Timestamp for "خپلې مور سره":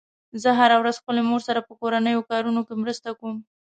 1.01-1.65